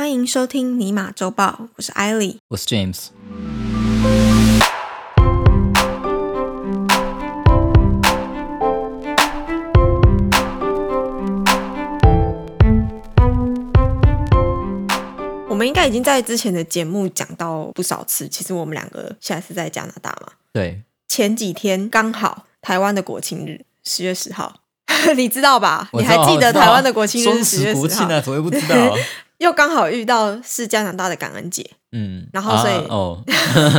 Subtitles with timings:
[0.00, 2.38] 欢迎收听尼玛周报，我是艾莉。
[2.48, 3.08] 我是 James。
[15.46, 20.32] 我们应该已经在之前的节目讲到不少次，其实我们两个现在是在加拿大嘛。
[20.54, 24.54] 对，前几天刚好台湾的国庆日，十月十号，
[25.14, 25.90] 你知道吧？
[25.92, 27.74] 道你还记得台湾的国庆日是十月十号？
[27.74, 28.96] 十国庆啊，怎么会不知道？
[29.40, 33.24] 又刚好遇到是加拿大的感恩节，嗯，然后所以啊哦，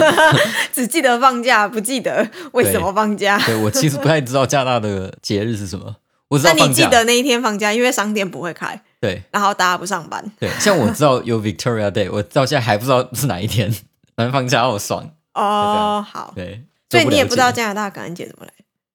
[0.73, 3.37] 只记得放假，不记得为什么放假。
[3.45, 5.95] 对我其实不太知道加拿大的节日是什么，
[6.29, 6.83] 我知那你道放假。
[6.85, 10.23] 记得那一天放假，因为商店不会开，对然后大家不上班。
[10.39, 13.71] 对，像我知道有 Victoria Day，我到现在还不知道是哪一天，
[14.17, 15.07] 反正放假好爽。
[15.35, 18.51] 哦，好，对，所以你也不知道加拿大感恩节怎么来。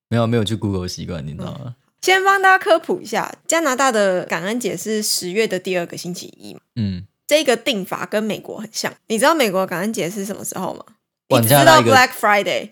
[0.09, 1.75] 没有没有去 Google 习惯，你知道吗？
[2.07, 6.61] 先帮大家科普一下，加拿大的感恩节是十月的第二个星期一嘛。
[6.77, 8.95] 嗯，这个定法跟美国很像。
[9.09, 10.85] 你知道美国感恩节是什么时候吗？
[11.31, 12.71] 哇你知道 Black Friday，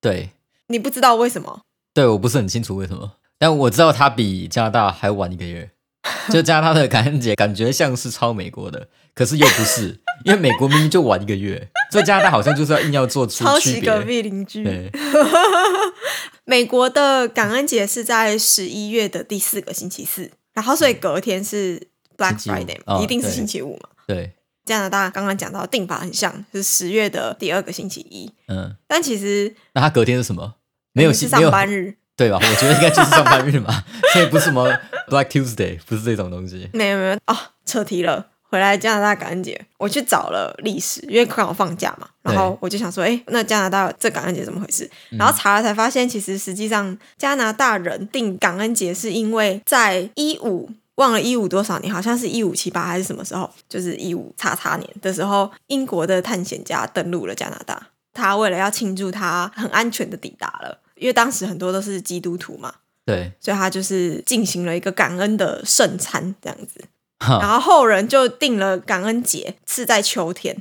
[0.00, 0.30] 对
[0.68, 1.62] 你不知道为什么？
[1.92, 5.68] 对，我不是很清楚为什么，但我知道它比加拿大还晚一个月。
[6.30, 13.80] 就加拿大的感恩节感觉像是抄美国的，可是又不是，因为美国明明就晚一个月，所以加拿大好像就是要硬要做出抄区别。
[13.80, 14.64] 袭隔壁邻居。
[16.44, 23.88] 美国的感恩节是在十一月的第四个星期四，然后所以隔天是 Black Friday，哦一定是星期五嘛。
[24.06, 24.32] 对，
[24.64, 30.54] 加拿大刚刚讲到定法很像，是十月的第二个星期一，嗯，但其实那他隔天是什么？
[30.92, 32.38] 没有是上星没有班日，对吧？
[32.42, 34.68] 我觉得应该就是上班日嘛， 所以不是什么
[35.08, 36.68] Black Tuesday，不是这种东西。
[36.72, 38.26] 没有没有哦，扯题了。
[38.48, 44.88] 回来加拿大感恩节，我去找了历史，因为刚好放假嘛，然后我就想说，哎，那加拿大这感恩节怎么回事？
[45.18, 62.74] 然后查了才发现，其实实际上加拿大人定感恩节是因为在一五忘了一五多少年，好像是一五七八还是什么时候，就是一五叉叉年的时候，英国的探险家登陆了加拿大，他为了要庆祝他很安全的抵达了，因为当时很多都是基督徒嘛，
[63.04, 66.84] 对，所以他就是进行了一个感恩的圣餐这样子。
[67.18, 70.56] 然哈，后后人就定了感恩节是在秋天。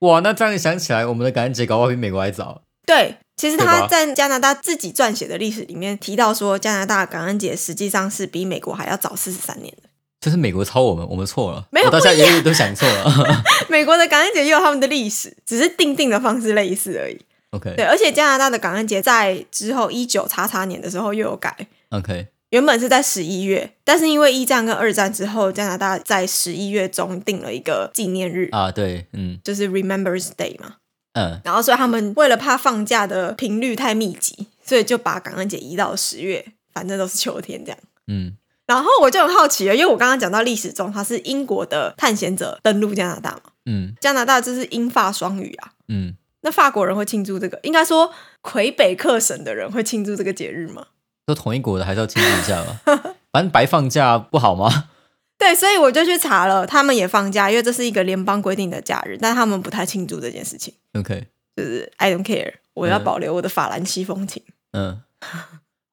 [0.00, 2.62] 哇，那这样想起来，我们的感恩节搞不好比美国还早。
[2.84, 9.88] 对，其实他在加拿大自己撰写的历史里面提到说，加拿大感恩节实际上是比美国还要早四十三年的。
[10.20, 11.64] 这是美国抄我们，我们错了。
[11.70, 13.42] 没有我到现在也都想错了。
[13.70, 17.18] 美国的感恩节也有他们的历史，只是定定的方式类似而已。
[17.50, 29.38] OK 对，而且加拿大的感恩节在之后一九叉叉年的时候又有改，OK，原本是在十一月，但是因为一战跟二战之后，加拿大在十一月中定了一个纪念日，啊，对，嗯。
[29.42, 30.76] 就是 Remembrance Day 嘛。
[31.14, 37.78] 嗯，然后所以他们为了怕放假的频率太密集，所以就把感恩节移到十月，反正都是秋天这样。
[38.06, 43.92] 嗯，然后我就很好奇了，因为我刚刚讲到历史中他是英国的探险者登陆加拿大嘛，嗯。
[44.00, 45.72] 加拿大这是英法双语啊。
[45.88, 50.86] 嗯，那法国人会庆祝这个，应该说魁北克省的人会庆祝这个节日吗？
[51.26, 52.80] 都同一国的，还是要庆祝一下吧。
[53.30, 54.88] 反正白放假不好吗？
[55.38, 64.42] 对，所以我就去查了，他们也放假，因为这是一个联邦规定的假日，但他们不太庆祝这件事情，OK，就是 I don't care，我要嗯保留我的法兰西风情。
[64.72, 65.00] 嗯，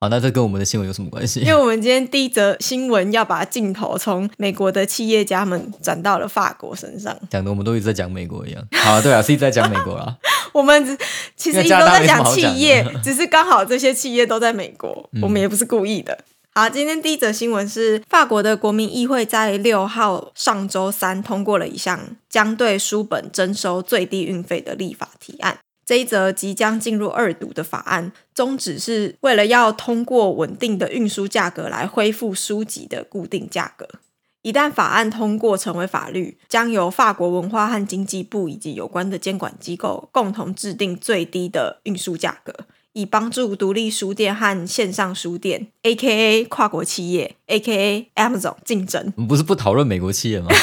[0.01, 1.47] 好，那这跟我们的新闻有什么关系 因？
[1.47, 7.17] 为我们今天第一则新闻要把镜头从美国的企业家们转到了法国身上。
[7.29, 8.67] 讲的我们都一直在讲美国一样。
[8.73, 10.17] 好、啊，对啊，是一直在讲美国啦。
[10.57, 10.97] 我们只
[11.35, 16.17] 其实一直都在讲企业，只是刚好这些企业都在美国，嗯我们也不是故意的。
[16.55, 25.59] 好，今天第一则新闻是法国的国民议会在六号上周三通过了一项将对书本征收最低运费的立法提案。
[25.85, 33.87] 这一则即将进入二读的法案，宗旨是为了要通过稳定的运输价格来恢复书籍的固定价格。
[34.43, 42.53] 一旦法案通过成为法律，将由法国文化和经济部以及有关的监管机构共同制定最低的运输价格，
[42.93, 46.45] 以帮助独立书店和线上书店 （A.K.A.
[46.45, 48.09] 跨国企业 ）（A.K.A.
[48.15, 49.11] Amazon） 竞争。
[49.17, 50.47] 我们不是不讨论美国企业吗？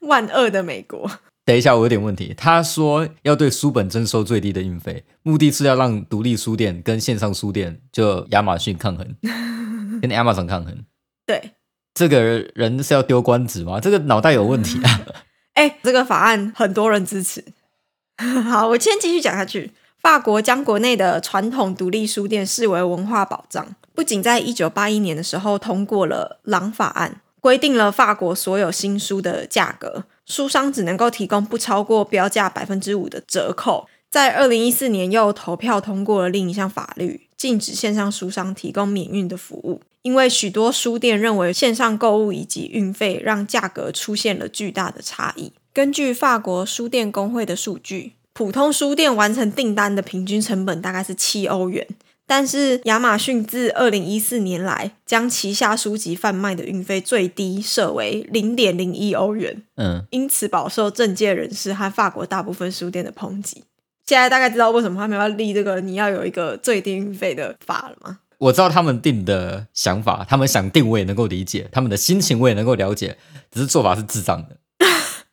[0.00, 1.08] 万恶的美国，
[1.44, 2.34] 等一下，我有点问题。
[2.36, 9.06] 他说要对书本征收最低的运费，目的是要让独立书店跟线上书店就亚马逊抗衡，
[10.00, 10.84] 跟 Amazon 抗衡。
[11.28, 11.50] 对，
[11.92, 12.22] 这个
[12.54, 13.78] 人是要丢官职吗？
[13.78, 15.02] 这个脑袋有问题啊！
[15.52, 17.44] 哎，这个法案很多人支持。
[18.48, 19.72] 好，我先继续讲下去。
[20.00, 33.86] 法国将国内的传统独立书店视为文化保障，不仅在一九八一年的时候通过了《朗法案》，规定了法国所有新书的价格，书商只能够提供不超过标价百分之五的折扣。
[34.08, 39.82] 在二零一四年又投票通过了另一项法律，禁止线上书商提供免运的服务。
[40.08, 45.52] 因因为许多书店认为线上购物以及运费让价格出现了巨大的差异。
[45.74, 51.86] 根据法国书店工会的数据，普通书店完成订单的平均成本大概是七欧元。
[52.26, 63.62] 但是亚马逊自二零一四年来，将旗下书籍贩卖的运费最低设为零点零一欧元，嗯，因此饱受政界人士和法国大部分书店的抨击。
[64.06, 68.20] 现在大概知道为什么他们要立这个你要有一个最低运费的法了吗？
[68.38, 73.18] 我知道他们定的想法，他们想定我也能够理解，他们的心情我也能够了解，
[73.50, 74.56] 只是做法是智障的。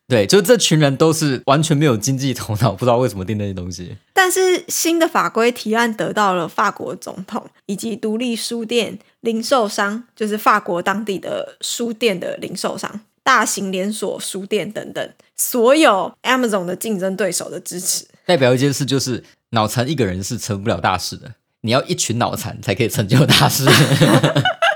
[0.07, 3.97] 对，就这群人都是完全没有经济头脑，不知道为什么定那些东西。
[4.13, 18.05] 但是新的法规提案得到了法国总统以及独立书店零售商，就是法国当地的书店的零售商、大型连锁书店等等，所有 Amazon 的竞争对手的支持。
[18.27, 21.33] 代表一件事就是，脑残一个人是成不了大事的，
[21.65, 23.65] 你要一群脑残才可以成就大事。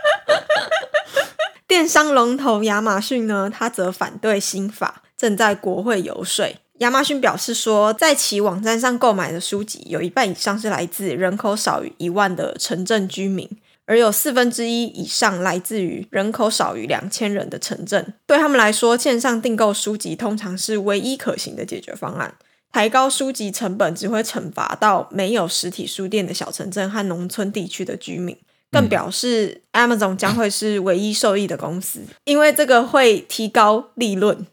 [1.68, 5.04] 电商龙头亚马逊呢，他则反对新法。
[5.16, 6.48] 正在国会游说。
[6.80, 13.48] 亚马逊表示说，在其网站上购买的书籍有一半以上是来自人口少于一万的城镇居民，
[13.86, 18.14] 而有四分之一以上来自于人口少于两千人的城镇。
[18.26, 22.34] 对他们来说，线上订购书籍通常是唯一可行的解决方案。
[22.72, 28.38] 抬高书籍成本只会惩罚到没有实体书店的小城镇和农村地区的居民。
[28.72, 34.46] 更表示，Amazon 将会是唯一受益的公司，因为这个会提高利润。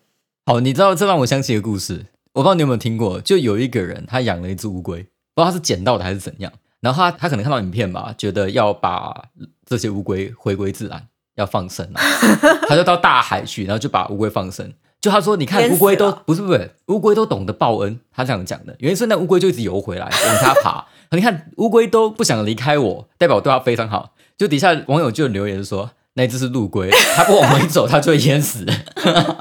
[0.46, 5.02] 好，你知道这让我想起一个故事，我不知道你有没有听过，就有一个人他养了一只乌龟，
[5.34, 9.22] 不知道他是捡到的还是怎样，然后他他可能看到影片吧，觉得要把
[9.66, 12.00] 这些乌龟回归自然，要放生啊，
[12.66, 14.72] 他就到大海去，然后就把乌龟放生。
[15.06, 24.10] 就他说，你看乌龟都不是不是乌龟都懂得报恩，他这样讲的，原因是那乌龟就一直游回来 往他爬，你看乌龟都不想离开我，代表我对他非常好。
[24.36, 28.66] 就底下网友就留言说，那只是陆龟，它不往回走， 它就会淹死。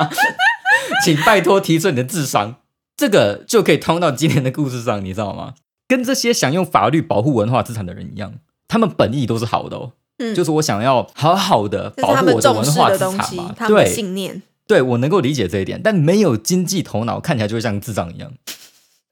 [1.04, 2.58] 请拜托提升你的智商，
[2.96, 5.56] 这个就可以通到今天的故事上，你知道吗？
[5.88, 8.36] 跟这些想用法律保护文化资产的人一样，
[8.68, 9.94] 他们本意都是好的哦。
[10.20, 18.34] 嗯，就是我想要好好的保护我的文化资产嘛，对，信念，对我能够理解这一点，但没有经济头脑，看起来就会像智障一样。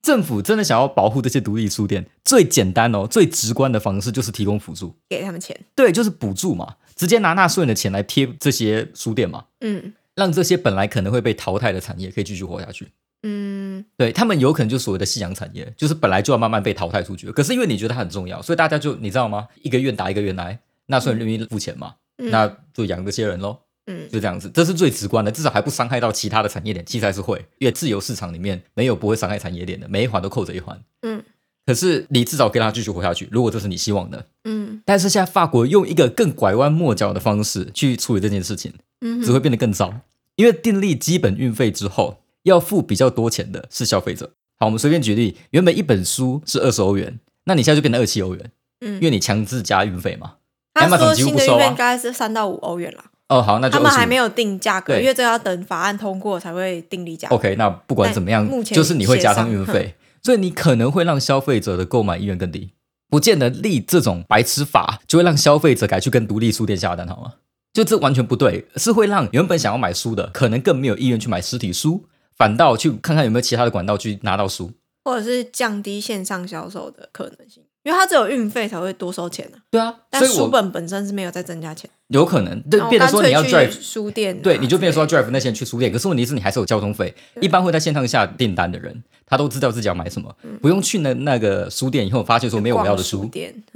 [0.01, 9.93] 政府真的想要保护这些独立书店，最简单哦、最直观的方式就是提供辅助，给他们钱，对，就是补助嘛，直接拿纳税人的钱来贴这些书店嘛，嗯。
[10.15, 12.87] 让这些本来可能会被淘汰的产业可以继续活下去。
[13.23, 17.31] 嗯，对他们有可能就所谓的夕阳产业，就是本来就要慢慢被淘汰出去。
[17.31, 19.47] 可是因为你觉得它很重要，所以大家就你知道吗？
[19.63, 23.57] 一个愿打一个愿挨，纳税人愿意付钱嘛，那就养这些人喽。
[23.87, 26.85] 嗯，就这样子，这是最直观的，至少还不伤害到其他的产业链。
[26.85, 30.79] 其实还是会，因为自由市场里面没有不会伤害产业链的，每一环都扣着一环。
[31.01, 31.23] 嗯，
[31.65, 34.25] 可是你至少可以让它继续活下去，如果这是你希望的。
[34.45, 38.73] 嗯，但是现在法国用一个更拐弯抹角的方式去处理这件事情。
[39.05, 39.93] 嗯只会变得更糟，
[40.37, 44.31] 因为订立基本运费之后，要付比较多钱的是消费者。
[44.57, 50.35] 好，我们随便举例，原本一本书是二十欧元，那你现在就变成二七欧元，嗯，因为你强制加运费嘛。
[50.73, 53.03] 他说新的运费应该是三到五欧元了。
[53.29, 57.27] 哦，好，那就他们还没有定价格，因为这要等法案通过才会定立价。
[57.29, 62.73] OK，那不管怎么样，目前就是你会加上运费， 所以你可能会让消费者的购买意愿更低。
[63.09, 67.33] 不见得立这种白痴法就会让消费者改去跟独立书店下单，好吗？
[67.71, 72.05] 就这完全不对，是会让原本想要买书的，可能更没有意愿去买实体书，
[72.37, 74.71] 反倒去看看有没有其他的管道去拿到书，
[75.05, 79.57] 或者是降低线上销售的可能性，因为他只有运费才会多收钱呢。
[79.69, 87.13] 对啊，但书本本身是没有再增加钱，有可能就，变得说你要 drive 书店，对，你就变说 drive 那些人去书店，可是问题是你还是有交通费。
[87.41, 93.29] 一般会在线上下订单的人，他都知道自己要买什么，不用去那那个书店以后发现说没有我要的书，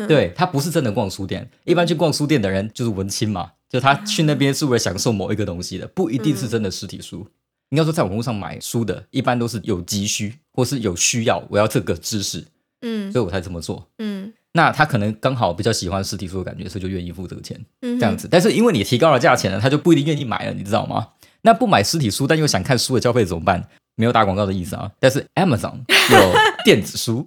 [0.08, 1.50] 对他不是真的逛书店。
[1.66, 3.52] 一般去逛书店的人就是文青嘛。
[3.70, 7.28] 就他去那边是为了享受某一个东西的，不一定是真的实体书。
[7.72, 12.46] 应该说，在网络上买书的，一般都是有急需或是有需要，我要这个知识，
[12.82, 14.34] 嗯，所以我才这么做，嗯。
[14.54, 18.28] 那他可能刚好比较喜欢实体书的感觉，所以就愿意付这个钱，这样子。
[18.30, 21.10] 但是因为你提高了价钱了，他就不一定愿意买了，你知道吗？
[21.42, 23.70] 那不买实体书，但又想看书的消费怎么办？
[23.96, 24.90] 没有打广告的意思啊。
[25.00, 25.76] 但是 Amazon
[26.12, 26.34] 有
[26.66, 27.24] 电子书，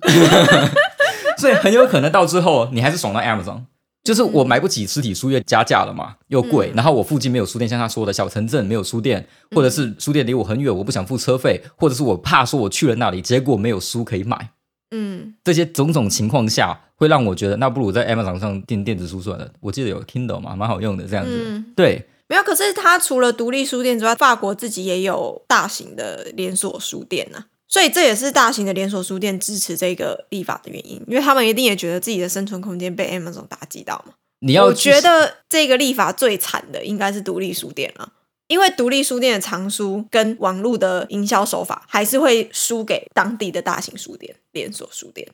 [1.39, 3.63] 所以很有可能到最后你还是爽到 Amazon。
[4.03, 6.73] 就是我买不起实体书，又加价了嘛，又贵。
[6.75, 14.51] 然后我附近没有书店，像他说的小城镇没有书店，或者是书店离我很远，我不想付车费，或者是我怕说我去了那里，结果没有书可以买。
[14.91, 19.51] 嗯，这些种种情况下，会让我觉得，那不如在 Amazon 上订电子书算了。
[19.61, 21.63] 我记得有 Kindle 嘛，蛮好用的，这样子。
[21.77, 22.43] 对，没有。
[22.43, 27.45] 可是它除了独立书店之外，法国自己也有大型的连锁书店呢。
[27.69, 34.15] 所以这也是大型的连锁书店支持这个立法的原因，因为他们一定也觉得自己的生存空间被 Amazon 打击到嘛。
[34.41, 38.13] 你要觉得这个立法最惨的应该是独立书店了。
[38.51, 45.29] 因为独立书店的藏书跟网络的营销手法，还是会输给当地的大型书店、连锁书店。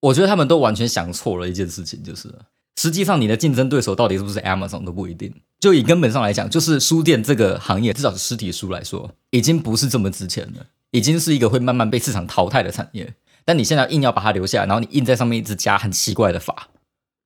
[0.00, 2.34] 我觉得他们都完全想错了一件事情，就是了
[2.74, 5.32] 实际上你的竞争对手到底是不是 Amazon 都不一定。
[5.60, 13.14] 就以根本上来讲，就是书店这个行业，至少是实体书来说，已经不是这么值钱了，已经是一个会慢慢被市场淘汰的产业。
[13.44, 16.68] 但你现在硬要把它留下来，然后你硬在上面一直加很奇怪的法，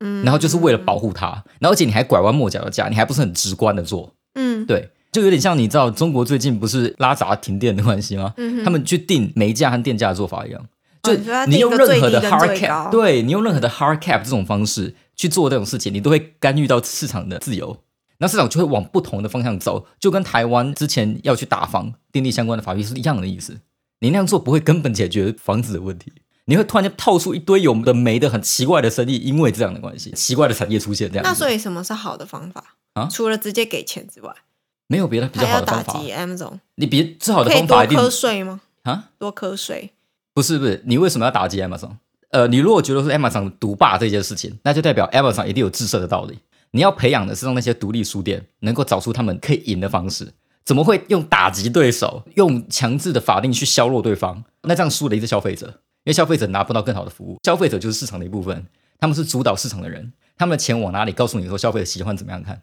[0.01, 8.33] 嗯，然后就是为了保护它，然后而且你还拐弯抹角的加，你还不是很直观的做，嗯对，就有点像你知道中国最近不是拉闸停电的关系吗？
[8.37, 10.67] 嗯他们去定煤价和电价的做法一样，
[11.03, 12.91] 就哦你用任何的 hard 最 cap，高。
[12.91, 17.79] 对你用任何的 hard cap 这种方式去做这种事情，你都会干预到市场的自由，
[18.19, 23.59] 那市场就会往不同的方向走，就跟台湾之前要去打房订立相关的法律是一样的意思。
[24.01, 26.13] 你那样做不会根本解决房子的问题，
[26.45, 31.25] 你会突然间套出一堆有的没的很奇怪的生意，因为这样的关系，奇怪的产业出现这样。
[31.25, 32.77] 那所以什么是好的方法？
[32.95, 33.09] 啊？
[33.11, 34.35] 除了直接给钱之外，
[34.91, 36.11] 没有别的比较好的方法打击。
[36.11, 38.61] Amazon，你别最好的方法一定多瞌睡吗？
[38.83, 39.93] 啊，多瞌睡。
[40.35, 41.93] 不是不是，你为什么要打击 Amazon？
[42.31, 46.41] 呃，你如果觉得是 Amazon 独霸这件事情，那就代表 Amazon 一定有自设的道理。
[46.73, 50.33] 你要培养的是让那些独立书店能够找出他们可以赢的方式。
[50.65, 54.43] 怎么会用打击对手，用强制的法令去削弱对方？
[54.63, 57.39] 那这样输的一是消费者，因为消费者拿不到更好的服务。
[57.45, 58.67] 消费者就是市场的一部分，
[58.99, 62.61] 他们是主导市场的人，他们的钱往哪里，告诉你说消费者喜欢怎么样看。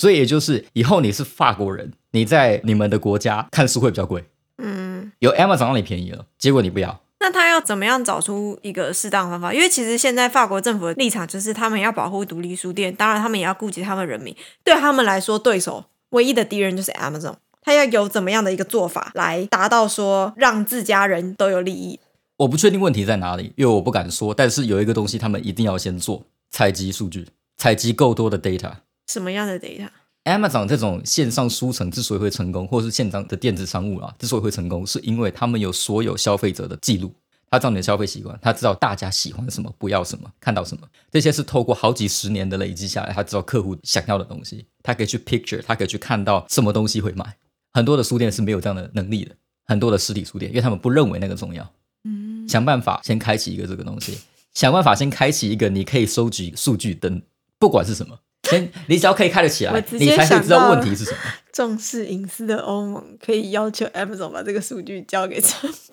[0.00, 4.24] 所以也就是以后你是法国人，你在你们的国家看书会比较贵，
[4.56, 7.02] 嗯，有 Amazon 让你便宜了，结果你不要。
[7.18, 9.52] 那他要怎么样找出一个适当的方法？
[9.52, 14.34] 因为其实现在法国政府的立场就是他们要保护独立书店，当然他们也要顾及他们人民。
[14.64, 17.34] 对他们来说，对手唯一的敌人就是 Amazon。
[17.60, 22.00] 他要有怎么样的一个做法来达到说让自家人都有利益？
[22.38, 24.32] 我不确定问题在哪里，因为我不敢说。
[24.32, 27.28] 但是有一个东西，他们一定要先做：采集数据，
[27.58, 28.72] 采集够多的 data。
[29.10, 37.12] 什么样的 data？Amazon 这种线上书城之所以会成功，或是线上的电子商务啊，之所以会成功，是因为他们有所有消费者的记录，
[37.50, 47.36] 他知道你的消费习惯，他知道大家喜欢什么，不要什么，看到什么，这些是透过好几十年的累积下来，他知道客户想要的东西，他可以去 picture，他可以去看到什么东西会买。
[47.72, 49.34] 很多的书店是没有这样的能力的，
[49.66, 51.68] 很多的实体书店，因为他们不认为那个重要。
[52.04, 54.18] 嗯，想办法先开启一个这个东西，
[54.54, 57.20] 想办法先开启一个你可以收集数据的，
[57.58, 61.18] 不管是什么，先 你只要可以开得起来，你才会知道问题是什么。
[61.52, 65.92] 重视隐私的欧盟可以要求 Amazon 把这个数据交给政府。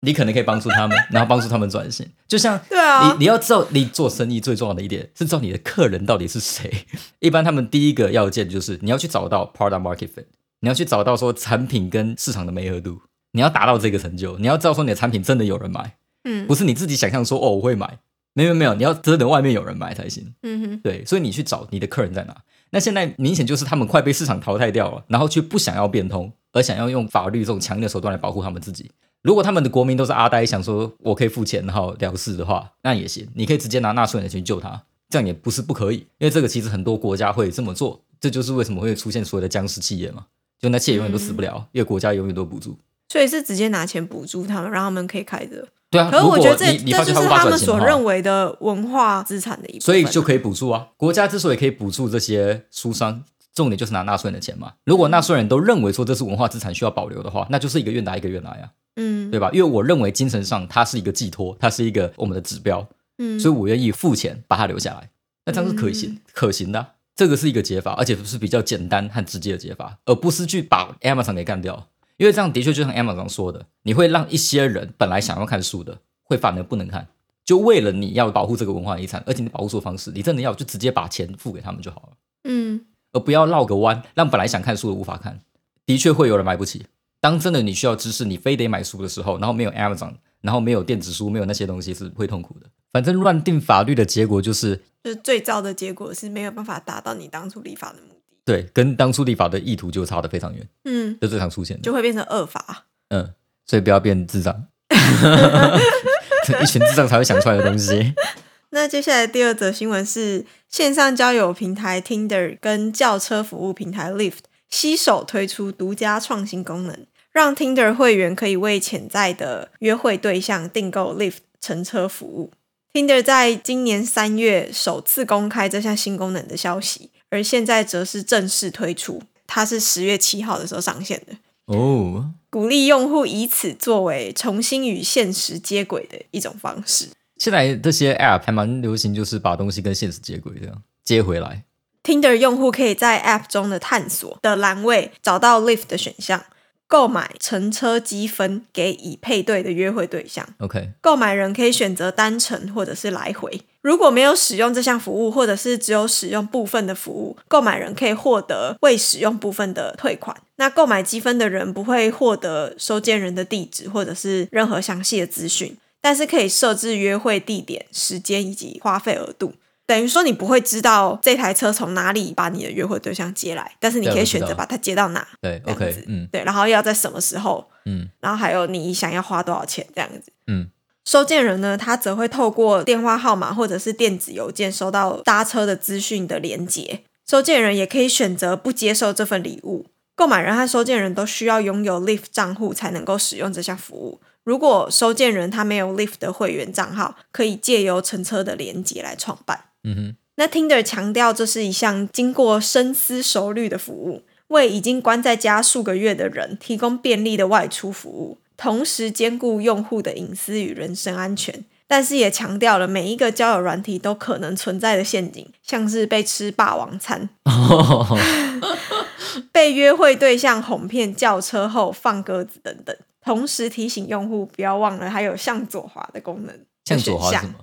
[0.00, 2.06] 你可能可以帮助他们， 然后帮助他们转型。
[2.28, 6.86] 就像对啊你你要知道，你做生意最重要的一点是知道你的客人到底是谁。
[7.18, 10.26] 一般他们第一个要件就是你要去找到 product market fit，
[10.60, 13.00] 你要去找到说产品跟市场的媒合度，
[13.32, 17.98] 你要达到这个成就，你要知道说你的产品真的有人买，嗯不是你自己想象说哦我会买，
[18.36, 20.34] 没有没有，你要真的外面有人买才行。
[20.42, 22.36] 嗯哼，对，所以你去找你的客人在哪。
[22.70, 28.90] 那现在明显就是他们快被市场淘汰掉了，然后却不想要变通，而想要用法律这种强硬的手段来保护他们自己。
[29.22, 35.96] 如果他们的国民都是阿呆，想说我可以付钱然后了事的话，那也行，你可以直接拿纳税人的钱去救他，这样也不是不可以。
[36.18, 40.26] 因为这个其实很多国家会这么做，这就是为什么会出现所谓的僵尸企业嘛，
[40.60, 42.76] 就那企业永远都死不了，因为国家永远都补助。
[43.08, 45.68] 所以是直接拿钱补助他们，让他们可以开着。
[45.90, 50.88] 对啊，可是我觉得这你你发这就是他们所认为的文化资产的一部分啊，所以就可以补助啊。
[50.96, 53.22] 国家之所以可以补助这些书商，
[53.54, 54.72] 重点就是拿纳税人的钱嘛。
[54.84, 59.48] 如果纳税人都认为说这是文化资产需要保留的话，那就是一个愿打一个愿挨啊，嗯对吧？
[59.52, 62.86] 因为我认为精神上它是一个寄托，它是一个我们的指标，
[63.18, 65.08] 嗯，所以我愿意付钱把它留下来。
[65.44, 71.86] 那这样是可行、嗯可行的啊、这个是一个解法，而且是比较简单和直接的解法，而不是去把 Amazon 给干掉。
[72.16, 77.08] 因为这样的确就像 Amazon 说的，你会让一些人本来想要看书的，会反而不能看。
[77.44, 85.40] 就为了你要保护这个文化遗产，而且你保护错方式，你真的要就直接把钱付给他们就好了，嗯而不要绕个弯，让本来想看书的无法看。
[85.86, 86.86] 的确会有人买不起。
[87.20, 92.66] 当真的你需要知识，你非得买书的时候，然后没有 Amazon，然后没有电子书，没有那些东西是会痛苦的。
[92.92, 98.15] 反正乱定法律的结果就是就是最糟的结果是没有办法达到你当初立法的目的，
[98.46, 101.82] 对，跟当初立法的意图就差得非常远，嗯，就最常出现的。
[101.82, 102.86] 就会变成恶法。
[103.08, 103.34] 嗯，
[103.66, 104.68] 所以不要变智障，
[106.62, 108.14] 一群智障才会想出来的东西。
[108.70, 122.52] 那接下来第二则新闻是线上交友平台 Tinder 跟轿车服务平台 Lyft 携手推出独家创新功能，让 Tinder 会员可以为潜在的约会对象订购 Lyft 乘车服务。
[122.92, 131.36] Tinder 在今年三月首次公开这项新功能的消息，而现在则是正式推出，它是十月七号的时候上线的。
[131.66, 137.08] 哦，鼓励用户以此作为重新与现实接轨的一种方式。
[137.36, 140.82] 现在这些 App 还蛮流行，就是把东西跟现实接轨这样。
[141.04, 141.64] 接回来。
[142.02, 146.42] Tinder 用户可以在 App 中的探索的栏位找到 Lift 的选项，
[146.88, 150.46] 购买乘车积分给已配对的约会对象。
[150.58, 153.60] OK，购买人可以选择单程或者是来回。
[153.82, 160.36] 如果没有使用这项服务，或者是只有使用部分的服务，购买人可以获得未使用部分的退款。
[160.56, 169.54] 那购买积分的人不会获得收件人的地址或者是任何详细的资讯，但是可以设置约会地点、时间以及花费额度。
[169.86, 175.26] 等于说你不会知道这台车从哪里把你的约会对象接来，但是你可以选择把它接到哪。
[175.40, 180.32] 对这样子，OK，嗯对，然后要在什么时候，嗯然后还有你想要花多少钱这样子。
[180.48, 180.68] 嗯
[181.04, 187.04] 收件人呢，他则会透过电话号码或者是电子邮件收到搭车的资讯的连结。
[187.24, 189.86] 收件人也可以选择不接受这份礼物。
[190.16, 194.20] 购买人和收件人都需要拥有 Lyft 账户才能够使用这项服务。
[194.42, 199.60] 如果收件人他没有 Lyft 的会员账号，可以借由乘车的连结来创办。
[199.86, 211.64] 嗯哼，那 Tinder 强调这是一项经过深思熟虑的服务，为已经关在家数个月的人提供便利的外出服务，同时兼顾用户的隐私与人身安全。
[211.88, 217.28] 但是也强调了每一个交友软体都可能存在的陷阱，像是被吃霸王餐、
[219.52, 222.96] 被约会对象哄骗叫车后放鸽子等等。
[223.24, 227.54] 同时提醒用户不要忘了还有向左滑的功能，向左滑什么？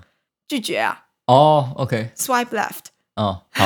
[0.48, 2.92] 拒绝啊哦，OK，，swipe left。
[3.16, 3.66] 哦，好，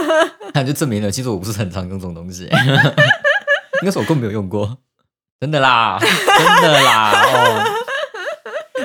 [0.54, 2.44] 那就证明了，其实我不是很常用这种东西，
[3.80, 4.78] 应该是我根本没有用过，
[5.40, 7.64] 真的啦， 真的啦，哦，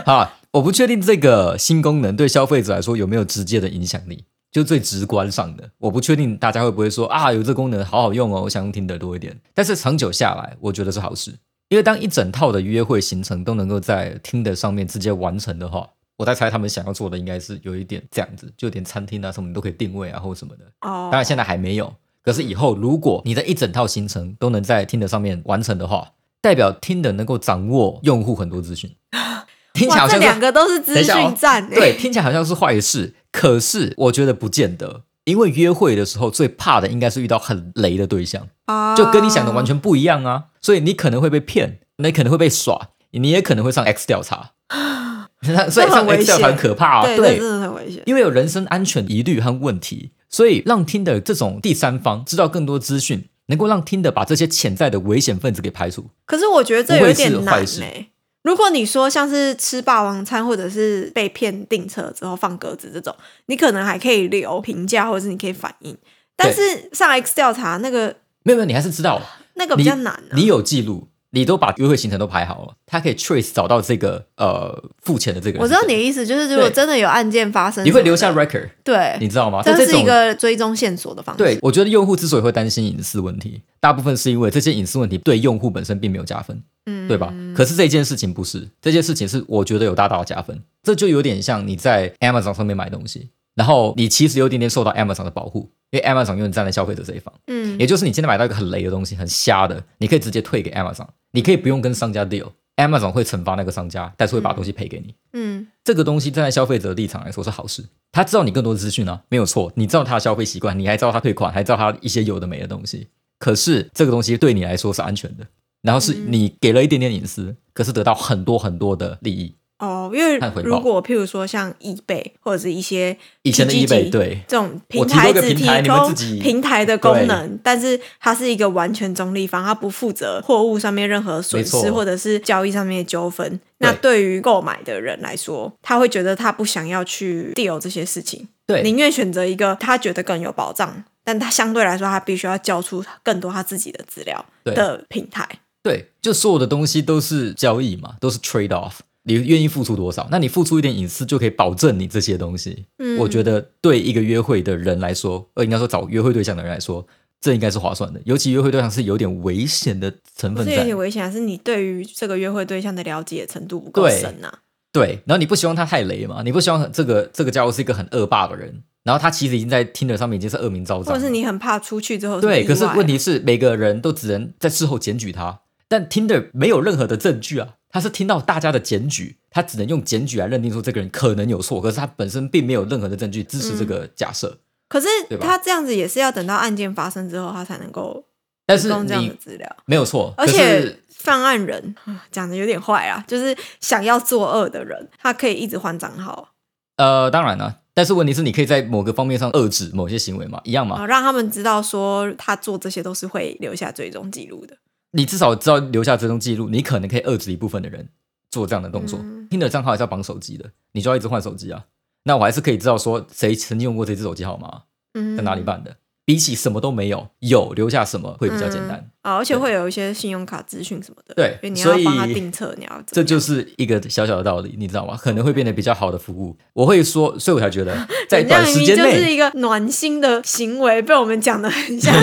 [0.06, 11.32] 好，我不确定这个新功能对消费者来说有没有直接的影响力，就最直观上的，我不确定大家会不会说啊，有这功能好好用哦，我想用听得多一点，但是长久下来，我觉得是好事，
[11.70, 15.90] 因为当一整套的约会行程都能够在听的上面直接完成的话。
[16.24, 20.64] 我在猜他们想要做的应该是有一点这样子，就有点餐厅啊什么你都可以定位啊或什么的。
[20.80, 28.96] 哦，当然现在还没有，可是以后如果你的一整套行程都能在听的上面完成的话，代表听的能够掌握用户很多资讯。
[29.74, 44.52] 听起来，好像两个都是资讯站、欸，对，听起来好像是坏事，可是我觉得不见得，因为约会的时候最怕的应该是遇到很雷的对象，啊就跟你想的完全不一样啊，所以你可能会被骗，你可能会被耍，你也可能会上 X 调查，
[45.70, 48.02] 所以上危 X 调查很可怕啊，对，这真的很危险。
[48.06, 56.06] 因为有人身安全疑虑和问题，所以让听的这种第三方知道更多资讯，能够让听的把这些潜在的危险分子给排除。
[56.26, 58.06] 可是我觉得这有点难呢、不会是坏事
[58.44, 65.98] 如果你说像是吃霸王餐，或者是被骗订车之后放鸽子这种，你可能还可以留评价，或者是你可以反映。
[66.36, 69.22] 但是上 X 调查那个没有没有，你还是知道，
[69.54, 70.36] 那个比较难、啊。
[70.36, 75.74] 你有记录，你都把约会行程都排好了，他可以 trace 找到这个呃付钱的这个人我知。
[75.74, 79.62] 道你的意思，就是如果真的有案件发生，你会留下 record，对，你知道吗？
[79.64, 81.44] 这是一个追踪线索的方式。
[81.44, 86.62] 对，我觉得用户之所以会担心隐私问题，大部分是因为这些隐私问题对用户本身并没有加分。
[86.86, 87.34] 嗯，对吧？
[87.56, 90.62] 可是这件事情不是，这件事情是我觉得有大大的加分。
[90.84, 97.34] 这就有点像你在 Amazon 上面买东西，然后你其实有点点受到 Amazon 的保护，因为 Amazon 永远站在消费者这一方。
[97.48, 105.14] 嗯，也就是你今天买到一个很雷的东西，很瞎的，你可以直接退给 Amazon，你可以不用跟商家 deal，Amazon 会惩罚那个商家，但是会把东西赔给你。
[105.34, 113.08] 嗯这个东西站在消费者的立场来说是好事，他知道你更多的资讯啊，没有错，你知道他的消费习惯，你还知道他退款，还知道他一些有的没的东西。
[113.38, 115.46] 可是这个东西对你来说是安全的，
[115.82, 119.54] 然后是嗯你给了一点点隐私，可是得到很多很多的利益。
[119.80, 124.40] 哦，因为如果譬如说像易贝或者是一些以前的 PGG eBay 对。
[124.48, 133.60] 这种平台只提供平台的功能，但是它是一个完全中立方，它不负责货物上面任何损失或者是交易上面的纠纷。
[133.78, 134.24] 那对。
[134.24, 138.82] 于购买的人来说，他会觉得他不想要去 deal 这些事情，对。
[138.82, 145.46] 宁愿选择一个他觉得更有保障，但他相对来说他必须要交出更多他自己的资料的平台。
[145.82, 149.00] 对，就所有的东西都是交易嘛，都是 trade off。
[149.24, 150.28] 你愿意付出多少？
[150.30, 152.86] 那你付出一点隐私就可以保证你这些东西。
[153.00, 157.06] 嗯我觉得对一个约会的人来说，呃，应该说找约会对象的人来说，
[157.40, 158.20] 这应该是划算的。
[158.26, 164.60] 尤其约会对象是有点危险的成分在不是有点，危险，还是你对于这个约会对象的了解程度不够对深啊？
[164.92, 165.20] 对。
[165.26, 184.58] 然后你不希望他太雷嘛，你不希望这个这个家伙是一个很恶霸的人，然后他其实已经在听的上面已经是恶名昭彰，或者是你很怕出去之后对，可是问题题是每个人都只能在事后检举他，但 Tinder 没有任何的证据啊，他是听到大家的检举，他只能用检举来认定说这个人可能有错，可是他本身并没有任何的证据支持这个假设。
[184.90, 185.08] 可是
[185.40, 188.26] 他这样子也是要等到案件发生之后，他才能够
[188.66, 189.78] 但是这样的你资料。
[189.86, 196.50] 没有错，而且犯案人啊 讲的有点坏啊，就是想要作恶的人，他可以一直换账号。
[196.98, 200.98] 呃，当然了，但是问题是，你可以在某个方面上遏制某些行为嘛，一样嘛？
[200.98, 204.78] 啊，让他们知道说他做这些都是会留下追踪记录的。
[205.16, 208.10] 你至少知道留下追踪记录，你可能可以遏制一部分的人
[208.52, 209.20] 做这样的动作。
[209.22, 211.86] 嗯听的账号还是要绑手机的，你就要一直换手机啊。
[212.24, 215.96] 那我还是可以知道说谁曾经用过这只手机号码，嗯，在哪里办的。
[216.26, 219.10] 比起什么都没有，有留下什么会比较简单。
[219.22, 221.34] 啊，而且会有一些信用卡资讯什么的。
[221.36, 225.18] 对所以你要帮他订车，你要这就是一个小小的道理，你知道吗？
[225.22, 226.58] 可能会变得比较好的服务。
[226.74, 227.96] 我会说，所以我才觉得
[228.30, 232.14] 在短时间明明就是，一个暖心的行为，被我们讲的很像。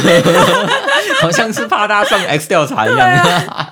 [1.20, 3.08] 好像是怕大家上 X 调查一样。
[3.48, 3.70] 啊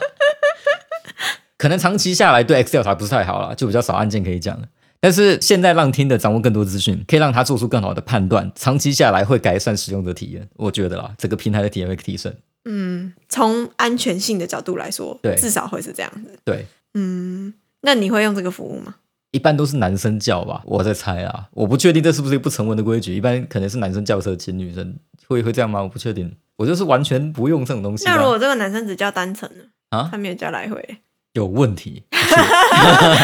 [1.57, 4.69] 可能长期下来对 X 调查不是太好了，就比较少案件可以讲了。
[5.01, 10.49] 但是现在让听的掌握更多资讯，可以让他做出更好的判断，长期下来会改善使用者体验。
[10.57, 12.35] 我觉得啦，整个平台的体验会提升。
[12.65, 16.39] 嗯，从安全性的角度来说，对至少会是这样子。
[16.45, 18.97] 对，嗯，那你会用这个服务吗？
[19.31, 23.15] 一般都是男生叫吧，我在猜啊，我不确定这是不是一个不成文的规矩。
[23.15, 25.83] 一般可能是男生叫车请女生，会会这样吗？
[25.83, 26.35] 我不确定。
[26.57, 29.65] 我就是完全不用这种东西啊、那如果这个男生只叫单程呢？
[29.91, 30.99] 啊他没有叫来回，
[31.35, 33.17] 有问题，那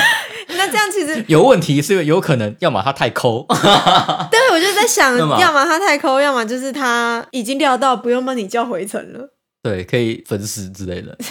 [0.74, 3.46] 这样其实，有问题是有可能，要么他太抠，
[4.30, 9.30] 对我就在想， 要么他太抠，要么就是他已经料到不用帮你叫回程了。
[9.62, 11.16] 对，可以分尸之类的，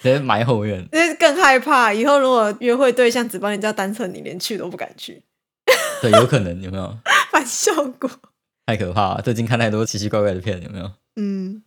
[0.00, 0.88] 直接埋后院。
[0.90, 5.22] 就是更害怕，以后如果约会对象只帮你叫单程，你连去都不敢去，
[6.00, 6.96] 对，有可能有没有？
[7.30, 8.10] 反效果。
[8.66, 9.22] 太可怕了！
[9.22, 10.90] 最近看太多奇奇怪怪的片，有没有？
[11.16, 11.62] 嗯，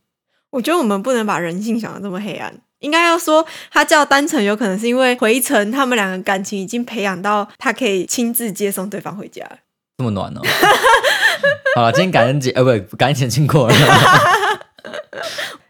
[0.52, 9.58] 我觉得我们不能把人性想的这么黑暗，应该要说他叫单程，有可能是因为回程他们两个感情已经培养到他可以亲自接送对方回家了。
[9.98, 10.42] 这么暖哦。
[11.76, 13.76] 好了，今天感恩节，呃，不，感恩节已经过了。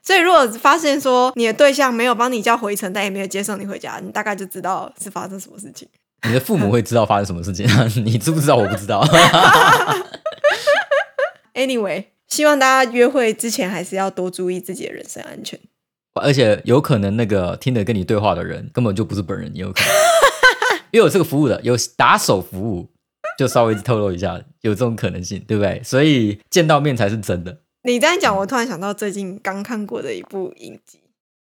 [0.02, 5.88] 所以，如果发现说你的对象没有帮你叫回程，但也没有接送你回家，你大概就知道是发生什么事情。
[6.28, 7.68] 你的父母会知道发生什么事情，
[8.06, 8.56] 你知不知道？
[8.56, 9.06] 我不知道。
[11.54, 15.60] Anyway，希望大家约会之前还是要多注意自己的人身安全。
[16.16, 19.90] 而且有可能那个听着跟你对话的人根本就不是本人，也有可能。
[20.92, 22.90] 因为有这个服务的，有打手服务，
[23.38, 25.82] 就稍微透露一下，有这种可能性，对不对？
[25.84, 27.60] 所以见到面才是真的。
[27.84, 31.00] 你这样讲，我突然想到最近刚看过的一部影集，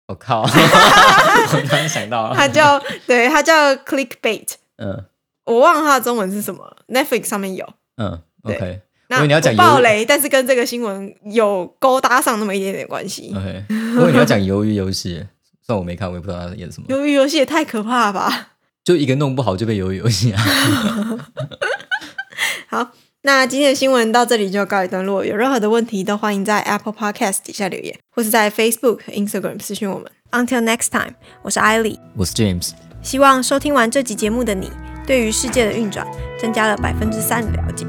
[0.08, 0.44] 我、靠！
[0.46, 5.06] 我突然想到， 它叫对，它叫 Clickbait，嗯
[5.46, 7.68] 我忘了它的中文是什么，Netflix 上面有。
[7.98, 13.34] 嗯对，OK 那你要讲鱿鱼不爆雷，但是跟这个新闻有勾搭上那么一点点关系。
[13.36, 13.66] OK，
[13.98, 15.26] 我以为你要讲鱿鱼游戏，
[15.66, 18.50] 算我没看，我也不知道他演什么，鱿鱼游戏也太可怕了吧！
[18.84, 20.42] 就一个弄不好就被鱿鱼游戏啊。
[22.68, 22.92] 好，
[23.24, 25.26] 那今天的新闻到这里就告一段落。
[25.26, 30.10] 有任何的问题都欢迎在 Apple Podcast 底下留言，或是在 Facebook、Instagram 私讯我们。
[30.32, 32.00] Until next time，我是艾莉。
[32.16, 32.72] 我是 James，
[33.02, 34.72] 希望收听完这集节目的你，
[35.06, 36.06] 对于世界的运转
[36.40, 37.86] 增加了百分之三的了解。